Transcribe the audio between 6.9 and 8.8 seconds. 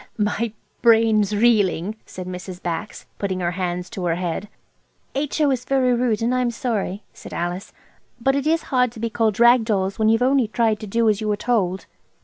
said Alice, "but it is